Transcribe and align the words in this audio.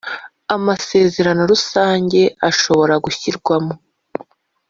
Amasezerano 0.55 1.41
rusange 1.51 2.21
ashobora 2.49 2.93
gushyirwamo 3.05 3.73